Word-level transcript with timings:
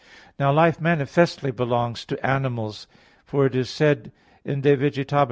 Now 0.39 0.51
life 0.51 0.81
manifestly 0.81 1.51
belongs 1.51 2.05
to 2.05 2.25
animals, 2.25 2.87
for 3.23 3.45
it 3.45 3.65
said 3.67 4.11
in 4.43 4.63
_De 4.63 4.75
Vegetab. 4.75 5.19